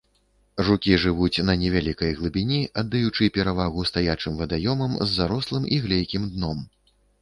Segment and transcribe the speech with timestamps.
[0.69, 6.71] Жукі жывуць на невялікай глыбіні, аддаючы перавагу стаячым вадаёмам з зарослым і глейкім дном.